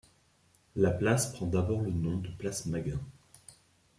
La 0.75 0.89
place 0.89 1.31
prend 1.31 1.45
d'abord 1.45 1.81
le 1.83 1.91
nom 1.91 2.17
de 2.17 2.29
place 2.31 2.65
Maghin. 2.65 2.99